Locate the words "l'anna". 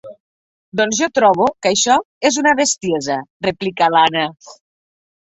3.97-4.23